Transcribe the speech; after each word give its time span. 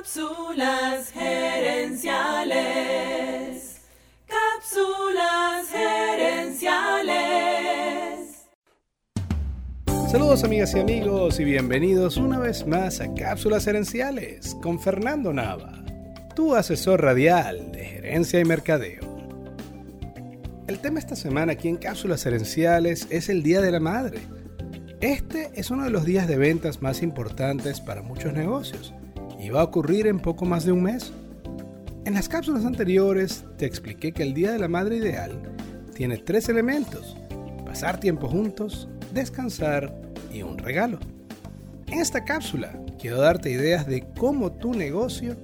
Cápsulas 0.00 1.12
gerenciales. 1.12 2.08
Cápsulas 4.26 5.68
gerenciales. 5.70 7.20
Saludos 10.10 10.42
amigas 10.42 10.74
y 10.74 10.78
amigos 10.78 11.38
y 11.38 11.44
bienvenidos 11.44 12.16
una 12.16 12.38
vez 12.38 12.66
más 12.66 13.02
a 13.02 13.12
Cápsulas 13.12 13.66
gerenciales 13.66 14.56
con 14.62 14.80
Fernando 14.80 15.34
Nava, 15.34 15.84
tu 16.34 16.54
asesor 16.54 17.02
radial 17.02 17.70
de 17.70 17.84
gerencia 17.84 18.40
y 18.40 18.46
mercadeo. 18.46 19.02
El 20.66 20.78
tema 20.78 20.98
esta 20.98 21.14
semana 21.14 21.52
aquí 21.52 21.68
en 21.68 21.76
Cápsulas 21.76 22.24
gerenciales 22.24 23.06
es 23.10 23.28
el 23.28 23.42
Día 23.42 23.60
de 23.60 23.70
la 23.70 23.80
Madre. 23.80 24.20
Este 25.02 25.50
es 25.56 25.70
uno 25.70 25.84
de 25.84 25.90
los 25.90 26.06
días 26.06 26.26
de 26.26 26.38
ventas 26.38 26.80
más 26.80 27.02
importantes 27.02 27.82
para 27.82 28.00
muchos 28.00 28.32
negocios 28.32 28.94
va 29.48 29.62
a 29.62 29.64
ocurrir 29.64 30.06
en 30.06 30.20
poco 30.20 30.44
más 30.44 30.64
de 30.64 30.72
un 30.72 30.82
mes. 30.82 31.12
En 32.04 32.14
las 32.14 32.28
cápsulas 32.28 32.64
anteriores 32.64 33.44
te 33.56 33.64
expliqué 33.64 34.12
que 34.12 34.22
el 34.22 34.34
Día 34.34 34.52
de 34.52 34.58
la 34.58 34.68
Madre 34.68 34.96
Ideal 34.96 35.40
tiene 35.94 36.18
tres 36.18 36.48
elementos, 36.48 37.16
pasar 37.64 37.98
tiempo 38.00 38.28
juntos, 38.28 38.88
descansar 39.14 39.92
y 40.32 40.42
un 40.42 40.58
regalo. 40.58 40.98
En 41.86 42.00
esta 42.00 42.24
cápsula 42.24 42.78
quiero 42.98 43.18
darte 43.18 43.50
ideas 43.50 43.86
de 43.86 44.06
cómo 44.18 44.52
tu 44.52 44.74
negocio 44.74 45.36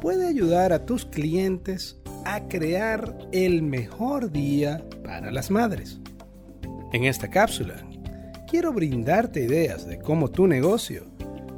puede 0.00 0.26
ayudar 0.26 0.72
a 0.72 0.84
tus 0.84 1.04
clientes 1.04 1.98
a 2.24 2.48
crear 2.48 3.16
el 3.32 3.62
mejor 3.62 4.32
día 4.32 4.82
para 5.04 5.30
las 5.30 5.50
madres. 5.50 6.00
En 6.92 7.04
esta 7.04 7.28
cápsula 7.28 7.74
quiero 8.48 8.72
brindarte 8.72 9.44
ideas 9.44 9.86
de 9.86 9.98
cómo 9.98 10.28
tu 10.28 10.46
negocio 10.46 11.15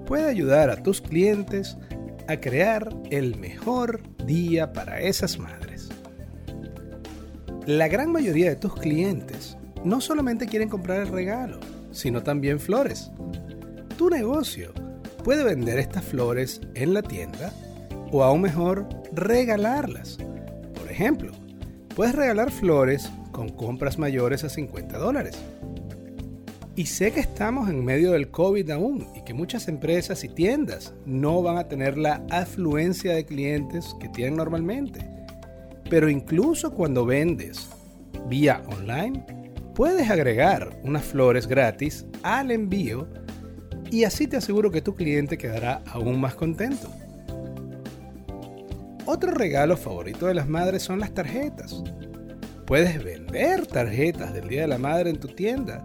puede 0.09 0.27
ayudar 0.27 0.71
a 0.71 0.83
tus 0.83 1.03
clientes 1.03 1.77
a 2.29 2.39
crear 2.41 2.89
el 3.11 3.37
mejor 3.37 4.01
día 4.25 4.73
para 4.73 5.03
esas 5.03 5.39
madres. 5.39 5.91
La 7.67 7.89
gran 7.89 8.11
mayoría 8.11 8.49
de 8.49 8.57
tus 8.57 8.75
clientes 8.75 9.59
no 9.85 10.01
solamente 10.01 10.47
quieren 10.47 10.71
comprar 10.71 11.03
el 11.03 11.09
regalo, 11.09 11.61
sino 11.91 12.23
también 12.23 12.59
flores. 12.59 13.11
Tu 13.99 14.09
negocio 14.09 14.73
puede 15.25 15.45
vender 15.45 15.79
estas 15.79 16.05
flores 16.05 16.63
en 16.75 16.95
la 16.95 17.03
tienda 17.03 17.53
o 18.11 18.25
aún 18.25 18.41
mejor 18.41 18.89
regalarlas. 19.13 20.17
Por 20.73 20.91
ejemplo, 20.91 21.33
puedes 21.95 22.15
regalar 22.15 22.51
flores 22.51 23.11
con 23.31 23.51
compras 23.51 23.99
mayores 23.99 24.43
a 24.43 24.49
50 24.49 24.97
dólares 24.97 25.39
y 26.79 26.87
sé 26.87 27.11
que 27.11 27.19
estamos 27.19 27.69
en 27.69 27.85
medio 27.85 28.13
del 28.13 28.31
COVID 28.31 28.71
aún 28.71 29.09
y 29.17 29.23
que 29.23 29.35
muchas 29.35 29.67
empresas 29.67 30.23
y 30.23 30.29
tiendas 30.29 30.95
no 31.07 31.43
van 31.43 31.59
a 31.59 31.67
tener 31.67 31.99
la 31.99 32.25
afluencia 32.31 33.17
de 33.17 33.27
clientes 33.27 33.97
que 33.99 34.09
tienen 34.09 34.37
normalmente. 34.37 35.05
Pero 35.91 36.09
incluso 36.09 36.73
cuando 36.73 37.05
vendes 37.05 37.69
vía 38.29 38.63
online, 38.69 39.27
puedes 39.75 40.09
agregar 40.09 40.79
unas 40.85 41.03
flores 41.03 41.49
gratis 41.49 42.07
al 42.23 42.53
envío 42.53 43.09
y 43.91 44.05
así 44.05 44.29
te 44.29 44.37
aseguro 44.37 44.71
que 44.71 44.81
tu 44.81 44.95
cliente 44.95 45.37
quedará 45.37 45.83
aún 45.85 46.21
más 46.21 46.37
contento. 46.37 46.93
Otro 49.05 49.33
regalo 49.33 49.77
favorito 49.77 50.27
de 50.27 50.35
las 50.35 50.49
madres 50.49 50.85
son 50.85 51.01
las 51.01 51.13
tarjetas. 51.13 51.83
Puedes 52.67 53.03
vender 53.03 53.67
tarjetas 53.67 54.33
del 54.33 54.47
Día 54.47 54.61
de 54.61 54.69
la 54.69 54.79
Madre 54.79 55.11
en 55.11 55.19
tu 55.19 55.27
tienda 55.27 55.83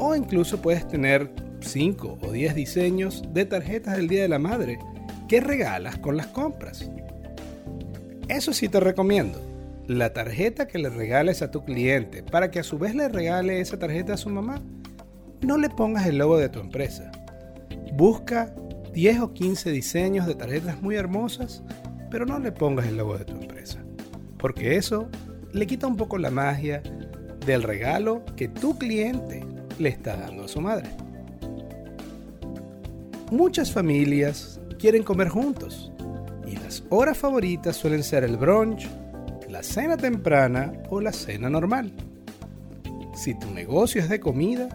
o 0.00 0.16
incluso 0.16 0.60
puedes 0.60 0.88
tener 0.88 1.30
5 1.60 2.18
o 2.22 2.32
10 2.32 2.54
diseños 2.54 3.22
de 3.32 3.44
tarjetas 3.44 3.96
del 3.96 4.08
Día 4.08 4.22
de 4.22 4.28
la 4.28 4.38
Madre 4.38 4.78
que 5.28 5.40
regalas 5.40 5.98
con 5.98 6.16
las 6.16 6.26
compras. 6.28 6.90
Eso 8.28 8.52
sí 8.52 8.68
te 8.68 8.80
recomiendo. 8.80 9.40
La 9.86 10.12
tarjeta 10.12 10.66
que 10.66 10.78
le 10.78 10.88
regales 10.88 11.42
a 11.42 11.50
tu 11.50 11.64
cliente 11.64 12.22
para 12.22 12.50
que 12.50 12.60
a 12.60 12.64
su 12.64 12.78
vez 12.78 12.94
le 12.94 13.08
regale 13.08 13.60
esa 13.60 13.78
tarjeta 13.78 14.14
a 14.14 14.16
su 14.16 14.30
mamá, 14.30 14.62
no 15.42 15.58
le 15.58 15.68
pongas 15.68 16.06
el 16.06 16.18
logo 16.18 16.38
de 16.38 16.48
tu 16.48 16.60
empresa. 16.60 17.10
Busca 17.92 18.54
10 18.94 19.20
o 19.20 19.34
15 19.34 19.70
diseños 19.70 20.26
de 20.26 20.34
tarjetas 20.34 20.80
muy 20.80 20.96
hermosas, 20.96 21.62
pero 22.10 22.24
no 22.24 22.38
le 22.38 22.52
pongas 22.52 22.86
el 22.86 22.96
logo 22.96 23.18
de 23.18 23.24
tu 23.26 23.34
empresa. 23.34 23.78
Porque 24.38 24.76
eso 24.76 25.08
le 25.52 25.66
quita 25.66 25.86
un 25.86 25.96
poco 25.96 26.16
la 26.16 26.30
magia 26.30 26.82
del 27.44 27.62
regalo 27.62 28.24
que 28.36 28.48
tu 28.48 28.78
cliente 28.78 29.49
le 29.78 29.88
está 29.88 30.16
dando 30.16 30.44
a 30.44 30.48
su 30.48 30.60
madre. 30.60 30.90
Muchas 33.30 33.72
familias 33.72 34.60
quieren 34.78 35.02
comer 35.02 35.28
juntos 35.28 35.92
y 36.46 36.56
las 36.56 36.82
horas 36.88 37.16
favoritas 37.16 37.76
suelen 37.76 38.02
ser 38.02 38.24
el 38.24 38.36
brunch, 38.36 38.88
la 39.48 39.62
cena 39.62 39.96
temprana 39.96 40.72
o 40.88 41.00
la 41.00 41.12
cena 41.12 41.48
normal. 41.48 41.92
Si 43.14 43.38
tu 43.38 43.50
negocio 43.52 44.00
es 44.00 44.08
de 44.08 44.18
comida, 44.18 44.68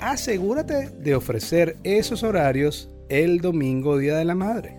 asegúrate 0.00 0.90
de 0.90 1.14
ofrecer 1.14 1.76
esos 1.84 2.22
horarios 2.22 2.90
el 3.08 3.40
domingo 3.40 3.96
Día 3.96 4.16
de 4.16 4.24
la 4.24 4.34
Madre. 4.34 4.78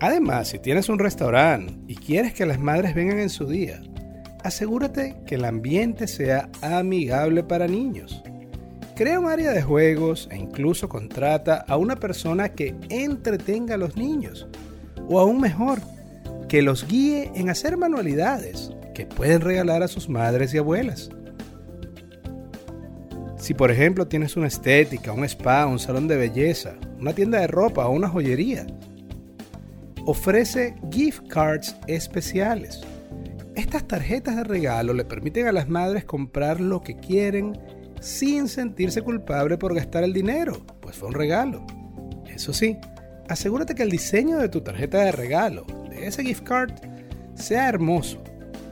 Además, 0.00 0.48
si 0.48 0.58
tienes 0.58 0.88
un 0.88 0.98
restaurante 0.98 1.74
y 1.86 1.96
quieres 1.96 2.34
que 2.34 2.46
las 2.46 2.58
madres 2.58 2.94
vengan 2.94 3.18
en 3.18 3.30
su 3.30 3.46
día, 3.46 3.82
asegúrate 4.44 5.16
que 5.26 5.36
el 5.36 5.44
ambiente 5.46 6.06
sea 6.06 6.50
amigable 6.60 7.42
para 7.42 7.66
niños. 7.66 8.22
Crea 8.94 9.18
un 9.18 9.26
área 9.26 9.52
de 9.52 9.62
juegos 9.62 10.28
e 10.30 10.36
incluso 10.36 10.88
contrata 10.88 11.64
a 11.66 11.78
una 11.78 11.96
persona 11.96 12.50
que 12.50 12.76
entretenga 12.90 13.74
a 13.74 13.78
los 13.78 13.96
niños. 13.96 14.46
O 15.08 15.18
aún 15.18 15.40
mejor, 15.40 15.80
que 16.46 16.60
los 16.62 16.86
guíe 16.86 17.32
en 17.34 17.48
hacer 17.48 17.76
manualidades 17.78 18.70
que 18.94 19.06
pueden 19.06 19.40
regalar 19.40 19.82
a 19.82 19.88
sus 19.88 20.08
madres 20.08 20.52
y 20.54 20.58
abuelas. 20.58 21.10
Si 23.38 23.54
por 23.54 23.70
ejemplo 23.70 24.06
tienes 24.06 24.36
una 24.36 24.46
estética, 24.46 25.12
un 25.12 25.24
spa, 25.24 25.66
un 25.66 25.78
salón 25.78 26.06
de 26.06 26.16
belleza, 26.16 26.74
una 27.00 27.14
tienda 27.14 27.40
de 27.40 27.46
ropa 27.46 27.86
o 27.86 27.92
una 27.92 28.08
joyería, 28.08 28.66
ofrece 30.04 30.76
gift 30.92 31.26
cards 31.28 31.74
especiales 31.88 32.82
estas 33.56 33.86
tarjetas 33.86 34.36
de 34.36 34.44
regalo 34.44 34.94
le 34.94 35.04
permiten 35.04 35.46
a 35.46 35.52
las 35.52 35.68
madres 35.68 36.04
comprar 36.04 36.60
lo 36.60 36.80
que 36.80 36.96
quieren 36.96 37.58
sin 38.00 38.48
sentirse 38.48 39.02
culpable 39.02 39.56
por 39.56 39.74
gastar 39.74 40.04
el 40.04 40.12
dinero, 40.12 40.64
pues 40.80 40.96
fue 40.96 41.08
un 41.08 41.14
regalo. 41.14 41.64
Eso 42.26 42.52
sí, 42.52 42.76
asegúrate 43.28 43.74
que 43.74 43.84
el 43.84 43.90
diseño 43.90 44.38
de 44.38 44.48
tu 44.48 44.60
tarjeta 44.60 44.98
de 44.98 45.12
regalo, 45.12 45.64
de 45.88 46.06
ese 46.06 46.24
gift 46.24 46.42
card, 46.42 46.72
sea 47.34 47.68
hermoso. 47.68 48.22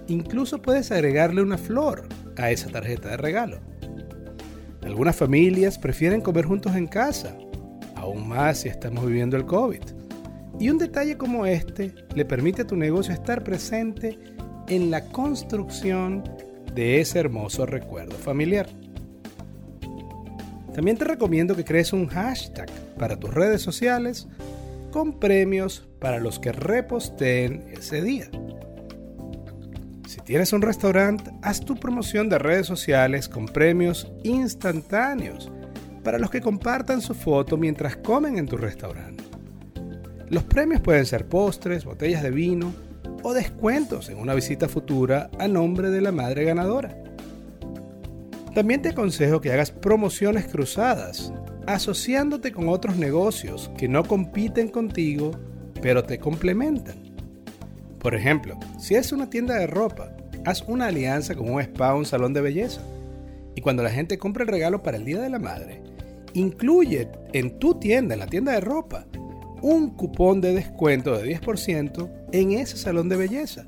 Incluso 0.08 0.60
puedes 0.60 0.90
agregarle 0.90 1.42
una 1.42 1.58
flor 1.58 2.08
a 2.36 2.50
esa 2.50 2.68
tarjeta 2.68 3.10
de 3.10 3.16
regalo. 3.16 3.60
Algunas 4.82 5.14
familias 5.14 5.78
prefieren 5.78 6.20
comer 6.20 6.44
juntos 6.44 6.74
en 6.74 6.88
casa, 6.88 7.36
aún 7.94 8.28
más 8.28 8.58
si 8.58 8.68
estamos 8.68 9.06
viviendo 9.06 9.36
el 9.36 9.46
COVID. 9.46 9.82
Y 10.58 10.68
un 10.70 10.78
detalle 10.78 11.16
como 11.16 11.46
este 11.46 11.94
le 12.14 12.24
permite 12.24 12.62
a 12.62 12.66
tu 12.66 12.76
negocio 12.76 13.14
estar 13.14 13.42
presente 13.44 14.18
en 14.74 14.90
la 14.90 15.04
construcción 15.04 16.24
de 16.74 17.00
ese 17.00 17.18
hermoso 17.18 17.66
recuerdo 17.66 18.16
familiar. 18.16 18.66
También 20.74 20.96
te 20.96 21.04
recomiendo 21.04 21.54
que 21.54 21.64
crees 21.64 21.92
un 21.92 22.06
hashtag 22.06 22.70
para 22.98 23.18
tus 23.18 23.34
redes 23.34 23.60
sociales 23.60 24.26
con 24.90 25.20
premios 25.20 25.86
para 25.98 26.20
los 26.20 26.38
que 26.38 26.52
reposteen 26.52 27.66
ese 27.70 28.00
día. 28.00 28.30
Si 30.08 30.20
tienes 30.22 30.54
un 30.54 30.62
restaurante, 30.62 31.30
haz 31.42 31.60
tu 31.60 31.76
promoción 31.76 32.30
de 32.30 32.38
redes 32.38 32.66
sociales 32.66 33.28
con 33.28 33.44
premios 33.44 34.10
instantáneos 34.22 35.52
para 36.02 36.18
los 36.18 36.30
que 36.30 36.40
compartan 36.40 37.02
su 37.02 37.12
foto 37.12 37.58
mientras 37.58 37.96
comen 37.96 38.38
en 38.38 38.46
tu 38.46 38.56
restaurante. 38.56 39.22
Los 40.30 40.44
premios 40.44 40.80
pueden 40.80 41.04
ser 41.04 41.28
postres, 41.28 41.84
botellas 41.84 42.22
de 42.22 42.30
vino, 42.30 42.72
o 43.22 43.34
descuentos 43.34 44.08
en 44.08 44.18
una 44.18 44.34
visita 44.34 44.68
futura 44.68 45.30
a 45.38 45.48
nombre 45.48 45.90
de 45.90 46.00
la 46.00 46.12
madre 46.12 46.44
ganadora. 46.44 46.96
También 48.54 48.82
te 48.82 48.90
aconsejo 48.90 49.40
que 49.40 49.52
hagas 49.52 49.70
promociones 49.70 50.46
cruzadas, 50.46 51.32
asociándote 51.66 52.52
con 52.52 52.68
otros 52.68 52.96
negocios 52.96 53.70
que 53.78 53.88
no 53.88 54.04
compiten 54.04 54.68
contigo, 54.68 55.30
pero 55.80 56.04
te 56.04 56.18
complementan. 56.18 56.96
Por 57.98 58.14
ejemplo, 58.14 58.58
si 58.78 58.94
es 58.94 59.12
una 59.12 59.30
tienda 59.30 59.54
de 59.54 59.66
ropa, 59.66 60.14
haz 60.44 60.62
una 60.66 60.88
alianza 60.88 61.34
con 61.34 61.48
un 61.48 61.60
spa 61.60 61.94
o 61.94 61.98
un 61.98 62.04
salón 62.04 62.34
de 62.34 62.40
belleza. 62.40 62.82
Y 63.54 63.60
cuando 63.60 63.82
la 63.82 63.90
gente 63.90 64.18
compra 64.18 64.42
el 64.42 64.50
regalo 64.50 64.82
para 64.82 64.96
el 64.96 65.04
Día 65.04 65.20
de 65.20 65.30
la 65.30 65.38
Madre, 65.38 65.82
incluye 66.34 67.08
en 67.32 67.58
tu 67.58 67.74
tienda, 67.78 68.14
en 68.14 68.20
la 68.20 68.26
tienda 68.26 68.52
de 68.52 68.60
ropa, 68.60 69.06
un 69.62 69.90
cupón 69.90 70.40
de 70.40 70.52
descuento 70.52 71.16
de 71.16 71.40
10% 71.40 72.10
en 72.32 72.52
ese 72.52 72.76
salón 72.76 73.08
de 73.08 73.16
belleza. 73.16 73.64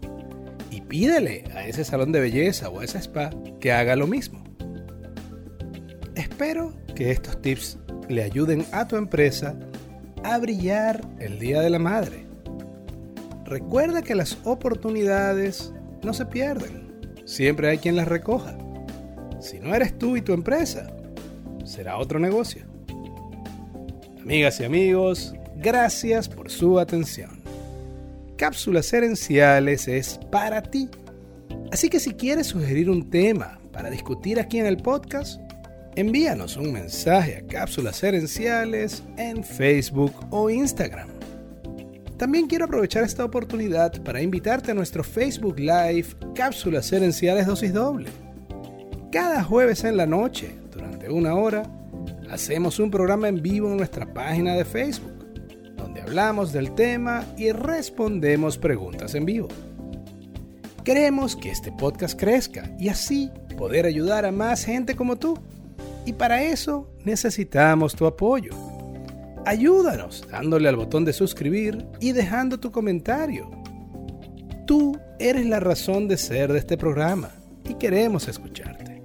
Y 0.70 0.80
pídele 0.80 1.44
a 1.54 1.66
ese 1.66 1.84
salón 1.84 2.12
de 2.12 2.20
belleza 2.20 2.68
o 2.68 2.80
a 2.80 2.84
ese 2.84 2.98
spa 2.98 3.30
que 3.60 3.72
haga 3.72 3.96
lo 3.96 4.06
mismo. 4.06 4.44
Espero 6.16 6.74
que 6.94 7.10
estos 7.10 7.40
tips 7.40 7.78
le 8.08 8.22
ayuden 8.22 8.66
a 8.72 8.86
tu 8.86 8.96
empresa 8.96 9.56
a 10.24 10.38
brillar 10.38 11.00
el 11.20 11.38
Día 11.38 11.60
de 11.60 11.70
la 11.70 11.78
Madre. 11.78 12.26
Recuerda 13.44 14.02
que 14.02 14.14
las 14.14 14.38
oportunidades 14.44 15.72
no 16.02 16.12
se 16.12 16.26
pierden, 16.26 16.92
siempre 17.24 17.68
hay 17.68 17.78
quien 17.78 17.96
las 17.96 18.08
recoja. 18.08 18.56
Si 19.40 19.60
no 19.60 19.74
eres 19.74 19.96
tú 19.98 20.16
y 20.16 20.22
tu 20.22 20.32
empresa, 20.32 20.86
será 21.64 21.98
otro 21.98 22.18
negocio. 22.18 22.64
Amigas 24.20 24.58
y 24.60 24.64
amigos, 24.64 25.34
gracias 25.56 26.28
por 26.28 26.50
su 26.50 26.78
atención. 26.78 27.42
Cápsulas 28.36 28.92
Herenciales 28.92 29.88
es 29.88 30.18
para 30.30 30.62
ti. 30.62 30.88
Así 31.72 31.88
que 31.88 32.00
si 32.00 32.12
quieres 32.12 32.48
sugerir 32.48 32.90
un 32.90 33.10
tema 33.10 33.58
para 33.72 33.90
discutir 33.90 34.38
aquí 34.38 34.58
en 34.58 34.66
el 34.66 34.76
podcast, 34.76 35.40
envíanos 35.96 36.56
un 36.56 36.72
mensaje 36.72 37.36
a 37.36 37.46
Cápsulas 37.46 38.02
Herenciales 38.02 39.02
en 39.16 39.42
Facebook 39.42 40.12
o 40.30 40.50
Instagram. 40.50 41.08
También 42.16 42.46
quiero 42.46 42.66
aprovechar 42.66 43.02
esta 43.02 43.24
oportunidad 43.24 44.02
para 44.02 44.22
invitarte 44.22 44.70
a 44.70 44.74
nuestro 44.74 45.02
Facebook 45.02 45.58
Live 45.58 46.06
Cápsulas 46.34 46.92
Herenciales 46.92 47.46
Dosis 47.46 47.72
Doble. 47.72 48.08
Cada 49.10 49.42
jueves 49.42 49.84
en 49.84 49.96
la 49.96 50.06
noche, 50.06 50.54
durante 50.72 51.08
una 51.10 51.34
hora, 51.34 51.64
hacemos 52.30 52.78
un 52.78 52.90
programa 52.90 53.28
en 53.28 53.42
vivo 53.42 53.70
en 53.70 53.76
nuestra 53.76 54.12
página 54.12 54.54
de 54.54 54.64
Facebook, 54.64 55.13
hablamos 56.14 56.52
del 56.52 56.76
tema 56.76 57.24
y 57.36 57.50
respondemos 57.50 58.56
preguntas 58.56 59.16
en 59.16 59.26
vivo. 59.26 59.48
Queremos 60.84 61.34
que 61.34 61.50
este 61.50 61.72
podcast 61.72 62.16
crezca 62.16 62.70
y 62.78 62.88
así 62.88 63.32
poder 63.58 63.84
ayudar 63.84 64.24
a 64.24 64.30
más 64.30 64.64
gente 64.64 64.94
como 64.94 65.16
tú. 65.16 65.36
Y 66.06 66.12
para 66.12 66.44
eso 66.44 66.88
necesitamos 67.04 67.96
tu 67.96 68.06
apoyo. 68.06 68.52
Ayúdanos 69.44 70.24
dándole 70.30 70.68
al 70.68 70.76
botón 70.76 71.04
de 71.04 71.12
suscribir 71.12 71.84
y 71.98 72.12
dejando 72.12 72.60
tu 72.60 72.70
comentario. 72.70 73.50
Tú 74.68 74.96
eres 75.18 75.46
la 75.46 75.58
razón 75.58 76.06
de 76.06 76.16
ser 76.16 76.52
de 76.52 76.60
este 76.60 76.78
programa 76.78 77.30
y 77.68 77.74
queremos 77.74 78.28
escucharte. 78.28 79.02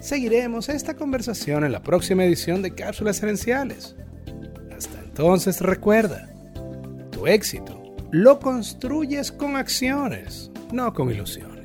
Seguiremos 0.00 0.68
esta 0.68 0.94
conversación 0.94 1.64
en 1.64 1.72
la 1.72 1.82
próxima 1.82 2.24
edición 2.24 2.62
de 2.62 2.76
Cápsulas 2.76 3.20
Herenciales. 3.24 3.96
Entonces 5.10 5.60
recuerda, 5.60 6.28
tu 7.10 7.26
éxito 7.26 7.76
lo 8.12 8.38
construyes 8.38 9.30
con 9.32 9.56
acciones, 9.56 10.50
no 10.72 10.92
con 10.94 11.10
ilusiones. 11.10 11.59